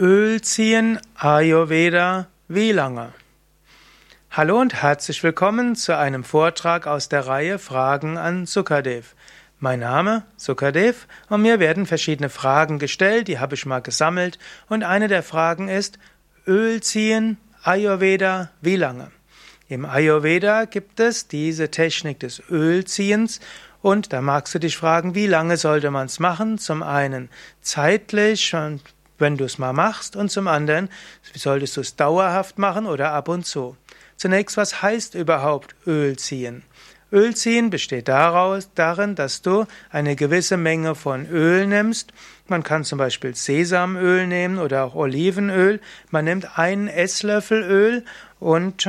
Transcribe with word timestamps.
Öl 0.00 0.40
ziehen, 0.40 0.98
Ayurveda, 1.14 2.28
wie 2.48 2.72
lange? 2.72 3.12
Hallo 4.30 4.58
und 4.58 4.80
herzlich 4.80 5.22
willkommen 5.22 5.76
zu 5.76 5.94
einem 5.94 6.24
Vortrag 6.24 6.86
aus 6.86 7.10
der 7.10 7.26
Reihe 7.26 7.58
Fragen 7.58 8.16
an 8.16 8.46
Sukadev. 8.46 9.14
Mein 9.58 9.80
Name 9.80 10.24
Sukadev 10.38 11.06
und 11.28 11.42
mir 11.42 11.60
werden 11.60 11.84
verschiedene 11.84 12.30
Fragen 12.30 12.78
gestellt, 12.78 13.28
die 13.28 13.40
habe 13.40 13.56
ich 13.56 13.66
mal 13.66 13.80
gesammelt 13.80 14.38
und 14.70 14.84
eine 14.84 15.06
der 15.06 15.22
Fragen 15.22 15.68
ist 15.68 15.98
Öl 16.46 16.80
ziehen, 16.82 17.36
Ayurveda, 17.62 18.48
wie 18.62 18.76
lange? 18.76 19.10
Im 19.68 19.84
Ayurveda 19.84 20.64
gibt 20.64 20.98
es 20.98 21.28
diese 21.28 21.70
Technik 21.70 22.20
des 22.20 22.42
Ölziehens 22.48 23.38
und 23.82 24.14
da 24.14 24.22
magst 24.22 24.54
du 24.54 24.60
dich 24.60 24.78
fragen, 24.78 25.14
wie 25.14 25.26
lange 25.26 25.58
sollte 25.58 25.90
man 25.90 26.06
es 26.06 26.20
machen? 26.20 26.56
Zum 26.56 26.82
einen 26.82 27.28
zeitlich 27.60 28.54
und 28.54 28.80
wenn 29.20 29.36
du 29.36 29.44
es 29.44 29.58
mal 29.58 29.72
machst, 29.72 30.16
und 30.16 30.30
zum 30.30 30.48
anderen, 30.48 30.88
solltest 31.34 31.76
du 31.76 31.80
es 31.80 31.96
dauerhaft 31.96 32.58
machen 32.58 32.86
oder 32.86 33.12
ab 33.12 33.28
und 33.28 33.46
zu. 33.46 33.76
Zunächst, 34.16 34.56
was 34.56 34.82
heißt 34.82 35.14
überhaupt 35.14 35.74
Öl 35.86 36.18
ziehen? 36.18 36.62
Öl 37.12 37.34
ziehen 37.34 37.70
besteht 37.70 38.06
daraus, 38.06 38.70
darin, 38.74 39.16
dass 39.16 39.42
du 39.42 39.66
eine 39.90 40.14
gewisse 40.14 40.56
Menge 40.56 40.94
von 40.94 41.26
Öl 41.26 41.66
nimmst. 41.66 42.12
Man 42.46 42.62
kann 42.62 42.84
zum 42.84 42.98
Beispiel 42.98 43.34
Sesamöl 43.34 44.26
nehmen 44.26 44.58
oder 44.58 44.84
auch 44.84 44.94
Olivenöl. 44.94 45.80
Man 46.10 46.24
nimmt 46.24 46.58
einen 46.58 46.86
Esslöffel 46.86 47.62
Öl 47.62 48.04
und 48.38 48.88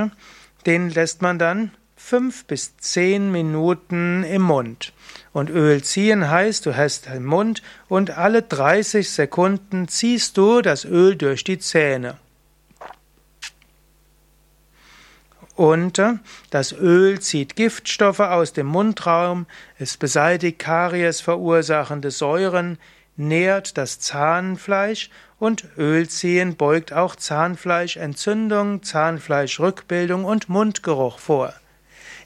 den 0.65 0.89
lässt 0.89 1.21
man 1.21 1.39
dann 1.39 1.71
fünf 2.03 2.45
bis 2.45 2.75
zehn 2.77 3.31
Minuten 3.31 4.23
im 4.23 4.41
Mund. 4.41 4.91
Und 5.31 5.49
Öl 5.49 5.81
ziehen 5.83 6.29
heißt, 6.29 6.65
du 6.65 6.75
hast 6.75 7.07
im 7.07 7.25
Mund 7.25 7.61
und 7.87 8.17
alle 8.17 8.41
30 8.41 9.09
Sekunden 9.09 9.87
ziehst 9.87 10.35
du 10.35 10.61
das 10.61 10.83
Öl 10.83 11.15
durch 11.15 11.43
die 11.43 11.59
Zähne. 11.59 12.17
Und 15.55 15.99
äh, 15.99 16.13
das 16.49 16.73
Öl 16.73 17.19
zieht 17.19 17.55
Giftstoffe 17.55 18.19
aus 18.19 18.51
dem 18.51 18.67
Mundraum, 18.67 19.45
es 19.77 19.95
beseitigt 19.95 20.59
Karies 20.59 21.21
verursachende 21.21 22.11
Säuren, 22.11 22.77
nährt 23.15 23.77
das 23.77 23.99
Zahnfleisch 23.99 25.09
und 25.39 25.65
Ölziehen 25.77 26.55
beugt 26.55 26.93
auch 26.93 27.15
Zahnfleischentzündung, 27.15 28.83
Zahnfleischrückbildung 28.83 30.25
und 30.25 30.49
Mundgeruch 30.49 31.19
vor. 31.19 31.53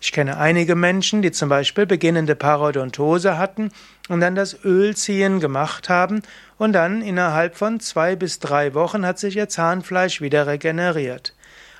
Ich 0.05 0.11
kenne 0.11 0.37
einige 0.37 0.75
Menschen, 0.75 1.23
die 1.23 1.31
zum 1.31 1.49
Beispiel 1.49 1.87
beginnende 1.87 2.35
Parodontose 2.35 3.39
hatten 3.39 3.71
und 4.07 4.21
dann 4.21 4.35
das 4.35 4.63
Ölziehen 4.63 5.39
gemacht 5.39 5.89
haben 5.89 6.21
und 6.59 6.73
dann 6.73 7.01
innerhalb 7.01 7.55
von 7.55 7.79
zwei 7.79 8.15
bis 8.15 8.37
drei 8.37 8.75
Wochen 8.75 9.03
hat 9.03 9.17
sich 9.17 9.35
ihr 9.35 9.49
Zahnfleisch 9.49 10.21
wieder 10.21 10.45
regeneriert. 10.45 11.33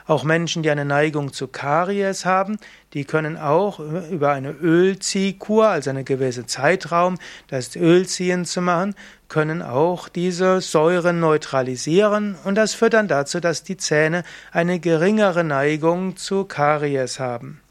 Auch 0.08 0.24
Menschen, 0.24 0.64
die 0.64 0.72
eine 0.72 0.86
Neigung 0.86 1.34
zu 1.34 1.48
Karies 1.48 2.26
haben, 2.26 2.58
die 2.96 3.06
können 3.06 3.38
auch 3.38 3.80
über 4.10 4.32
eine 4.32 4.54
Ölziehkur, 4.54 5.68
also 5.68 5.92
eine 5.92 6.04
gewisse 6.04 6.48
Zeitraum, 6.48 7.20
das 7.50 7.76
Ölziehen 7.76 8.46
zu 8.46 8.60
machen, 8.60 8.96
können 9.28 9.62
auch 9.62 10.10
diese 10.10 10.62
Säuren 10.62 11.20
neutralisieren 11.20 12.36
und 12.44 12.56
das 12.56 12.74
führt 12.74 12.96
dann 12.96 13.08
dazu, 13.08 13.40
dass 13.40 13.64
die 13.64 13.78
Zähne 13.78 14.24
eine 14.52 14.80
geringere 14.80 15.44
Neigung 15.44 16.18
zu 16.18 16.46
Karies 16.46 17.20
haben. 17.20 17.62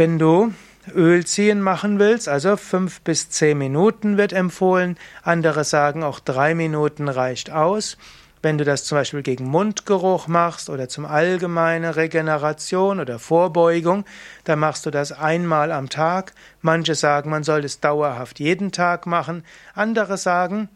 Wenn 0.00 0.18
du 0.18 0.54
Ölziehen 0.94 1.60
machen 1.60 1.98
willst, 1.98 2.26
also 2.26 2.56
fünf 2.56 3.02
bis 3.02 3.28
zehn 3.28 3.58
Minuten 3.58 4.16
wird 4.16 4.32
empfohlen, 4.32 4.96
andere 5.22 5.62
sagen 5.62 6.02
auch 6.02 6.20
drei 6.20 6.54
Minuten 6.54 7.06
reicht 7.06 7.50
aus. 7.50 7.98
Wenn 8.40 8.56
du 8.56 8.64
das 8.64 8.84
zum 8.84 8.96
Beispiel 8.96 9.20
gegen 9.20 9.44
Mundgeruch 9.44 10.26
machst 10.26 10.70
oder 10.70 10.88
zum 10.88 11.04
allgemeine 11.04 11.96
Regeneration 11.96 12.98
oder 12.98 13.18
Vorbeugung, 13.18 14.06
dann 14.44 14.60
machst 14.60 14.86
du 14.86 14.90
das 14.90 15.12
einmal 15.12 15.70
am 15.70 15.90
Tag. 15.90 16.32
Manche 16.62 16.94
sagen, 16.94 17.28
man 17.28 17.44
soll 17.44 17.62
es 17.66 17.80
dauerhaft 17.80 18.40
jeden 18.40 18.72
Tag 18.72 19.06
machen. 19.06 19.44
Andere 19.74 20.16
sagen, 20.16 20.70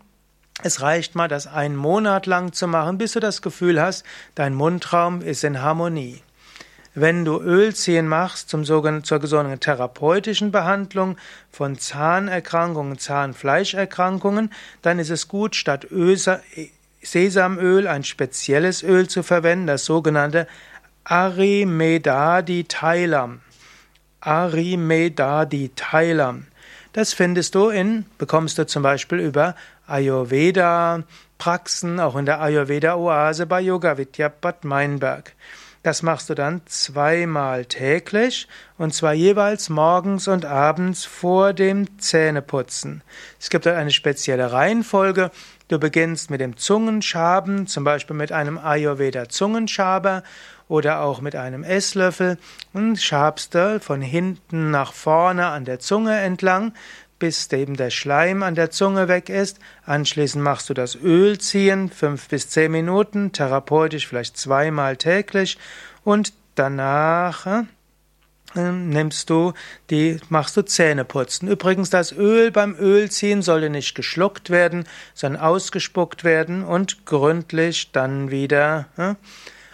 es 0.62 0.82
reicht 0.82 1.14
mal, 1.14 1.28
das 1.28 1.46
einen 1.46 1.76
Monat 1.76 2.26
lang 2.26 2.52
zu 2.52 2.68
machen, 2.68 2.98
bis 2.98 3.12
du 3.12 3.20
das 3.20 3.40
Gefühl 3.40 3.80
hast, 3.80 4.04
dein 4.34 4.52
Mundraum 4.52 5.22
ist 5.22 5.44
in 5.44 5.62
Harmonie. 5.62 6.20
Wenn 6.96 7.24
du 7.24 7.40
Ölziehen 7.40 8.06
machst 8.06 8.50
zum 8.50 8.64
sogenannten, 8.64 9.04
zur 9.04 9.26
sogenannten 9.26 9.58
therapeutischen 9.58 10.52
Behandlung 10.52 11.16
von 11.50 11.76
Zahnerkrankungen, 11.76 12.98
Zahnfleischerkrankungen, 12.98 14.52
dann 14.82 15.00
ist 15.00 15.10
es 15.10 15.26
gut, 15.26 15.56
statt 15.56 15.88
Sesamöl 17.02 17.88
ein 17.88 18.04
spezielles 18.04 18.84
Öl 18.84 19.08
zu 19.08 19.24
verwenden, 19.24 19.66
das 19.66 19.84
sogenannte 19.84 20.46
Arimedaditailam. 21.02 23.40
Arimedaditailam. 24.20 26.46
Das 26.92 27.12
findest 27.12 27.56
du 27.56 27.70
in, 27.70 28.06
bekommst 28.18 28.56
du 28.56 28.66
zum 28.66 28.84
Beispiel 28.84 29.18
über 29.18 29.56
Ayurveda 29.88 31.02
Praxen, 31.38 31.98
auch 31.98 32.14
in 32.14 32.24
der 32.24 32.40
Ayurveda 32.40 32.94
Oase 32.94 33.46
bei 33.46 33.60
Yoga 33.60 33.98
Vidya 33.98 34.28
Bad 34.28 34.64
Meinberg. 34.64 35.32
Das 35.84 36.02
machst 36.02 36.30
du 36.30 36.34
dann 36.34 36.62
zweimal 36.64 37.66
täglich 37.66 38.48
und 38.78 38.94
zwar 38.94 39.12
jeweils 39.12 39.68
morgens 39.68 40.28
und 40.28 40.46
abends 40.46 41.04
vor 41.04 41.52
dem 41.52 41.98
Zähneputzen. 42.00 43.02
Es 43.38 43.50
gibt 43.50 43.66
eine 43.66 43.90
spezielle 43.90 44.50
Reihenfolge. 44.50 45.30
Du 45.68 45.78
beginnst 45.78 46.30
mit 46.30 46.40
dem 46.40 46.56
Zungenschaben, 46.56 47.66
zum 47.66 47.84
Beispiel 47.84 48.16
mit 48.16 48.32
einem 48.32 48.56
Ayurveda 48.56 49.28
Zungenschaber 49.28 50.22
oder 50.68 51.02
auch 51.02 51.20
mit 51.20 51.36
einem 51.36 51.62
Esslöffel 51.62 52.38
und 52.72 52.98
schabst 52.98 53.54
du 53.54 53.78
von 53.78 54.00
hinten 54.00 54.70
nach 54.70 54.94
vorne 54.94 55.48
an 55.48 55.66
der 55.66 55.80
Zunge 55.80 56.18
entlang 56.18 56.72
bis 57.18 57.50
eben 57.52 57.76
der 57.76 57.90
Schleim 57.90 58.42
an 58.42 58.54
der 58.54 58.70
Zunge 58.70 59.08
weg 59.08 59.28
ist. 59.28 59.58
Anschließend 59.84 60.42
machst 60.42 60.68
du 60.68 60.74
das 60.74 60.96
Öl 60.96 61.38
ziehen, 61.38 61.90
fünf 61.90 62.28
bis 62.28 62.48
zehn 62.48 62.72
Minuten, 62.72 63.32
therapeutisch 63.32 64.06
vielleicht 64.06 64.36
zweimal 64.36 64.96
täglich 64.96 65.58
und 66.04 66.32
danach 66.54 67.46
äh, 67.46 68.70
nimmst 68.70 69.30
du 69.30 69.52
die, 69.90 70.18
machst 70.28 70.56
du 70.56 70.62
Zähneputzen. 70.62 71.48
Übrigens, 71.48 71.90
das 71.90 72.12
Öl 72.12 72.50
beim 72.50 72.76
Ölziehen 72.78 73.42
sollte 73.42 73.70
nicht 73.70 73.94
geschluckt 73.94 74.50
werden, 74.50 74.84
sondern 75.14 75.42
ausgespuckt 75.42 76.24
werden 76.24 76.64
und 76.64 77.06
gründlich 77.06 77.92
dann 77.92 78.30
wieder 78.30 78.86
äh, 78.96 79.14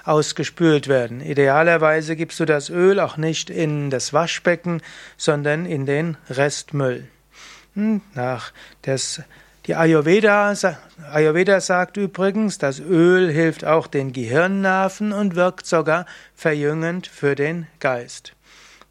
ausgespült 0.04 0.88
werden. 0.88 1.20
Idealerweise 1.20 2.16
gibst 2.16 2.40
du 2.40 2.44
das 2.44 2.70
Öl 2.70 3.00
auch 3.00 3.16
nicht 3.16 3.50
in 3.50 3.90
das 3.90 4.12
Waschbecken, 4.12 4.82
sondern 5.16 5.66
in 5.66 5.86
den 5.86 6.16
Restmüll. 6.28 7.08
Nach 8.14 8.52
des, 8.84 9.22
die 9.66 9.74
Ayurveda, 9.74 10.54
Ayurveda 11.12 11.60
sagt 11.60 11.96
übrigens, 11.96 12.58
das 12.58 12.80
Öl 12.80 13.30
hilft 13.30 13.64
auch 13.64 13.86
den 13.86 14.12
Gehirnnerven 14.12 15.12
und 15.12 15.36
wirkt 15.36 15.66
sogar 15.66 16.06
verjüngend 16.34 17.06
für 17.06 17.34
den 17.34 17.66
Geist. 17.78 18.34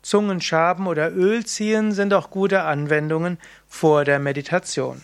Zungenschaben 0.01 0.87
oder 0.87 1.11
Ölziehen 1.11 1.91
sind 1.91 2.13
auch 2.13 2.29
gute 2.29 2.63
Anwendungen 2.63 3.37
vor 3.67 4.05
der 4.05 4.19
Meditation. 4.19 5.01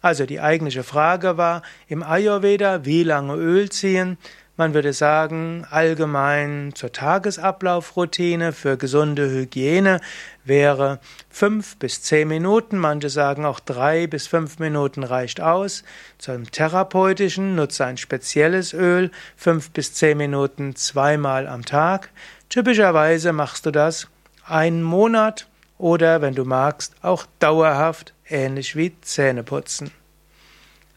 Also 0.00 0.26
die 0.26 0.40
eigentliche 0.40 0.84
Frage 0.84 1.36
war 1.36 1.62
im 1.88 2.02
Ayurveda, 2.02 2.84
wie 2.84 3.02
lange 3.02 3.34
Öl 3.34 3.68
ziehen? 3.68 4.16
Man 4.58 4.74
würde 4.74 4.92
sagen, 4.92 5.64
allgemein 5.70 6.72
zur 6.74 6.90
Tagesablaufroutine 6.90 8.52
für 8.52 8.76
gesunde 8.76 9.30
Hygiene 9.30 10.00
wäre 10.44 10.98
fünf 11.30 11.76
bis 11.76 12.02
zehn 12.02 12.26
Minuten. 12.26 12.76
Manche 12.76 13.08
sagen 13.08 13.46
auch 13.46 13.60
drei 13.60 14.08
bis 14.08 14.26
fünf 14.26 14.58
Minuten 14.58 15.04
reicht 15.04 15.40
aus. 15.40 15.84
Zum 16.18 16.50
therapeutischen 16.50 17.54
nutze 17.54 17.86
ein 17.86 17.98
spezielles 17.98 18.72
Öl, 18.74 19.12
fünf 19.36 19.70
bis 19.70 19.94
zehn 19.94 20.18
Minuten 20.18 20.74
zweimal 20.74 21.46
am 21.46 21.64
Tag. 21.64 22.10
Typischerweise 22.48 23.32
machst 23.32 23.64
du 23.64 23.70
das 23.70 24.08
einen 24.44 24.82
Monat 24.82 25.46
oder, 25.78 26.20
wenn 26.20 26.34
du 26.34 26.44
magst, 26.44 26.96
auch 27.00 27.26
dauerhaft, 27.38 28.12
ähnlich 28.28 28.74
wie 28.74 28.92
Zähneputzen. 29.02 29.92